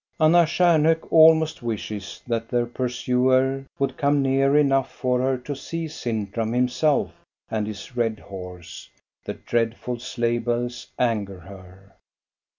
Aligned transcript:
Anna 0.19 0.47
Stjarnhok 0.47 1.11
almost 1.11 1.61
wishes 1.61 2.23
that 2.25 2.49
their 2.49 2.65
pursuer 2.65 3.65
would 3.77 3.97
come 3.97 4.23
near 4.23 4.57
enough 4.57 4.91
for 4.91 5.21
her 5.21 5.37
to 5.37 5.55
see 5.55 5.87
Sintram 5.87 6.55
him 6.55 6.67
self 6.69 7.11
and 7.51 7.67
his 7.67 7.95
red 7.95 8.17
horse. 8.19 8.89
The 9.25 9.35
dreadful 9.35 9.99
sleigh 9.99 10.39
bells 10.39 10.87
anger 10.97 11.41
her. 11.41 11.93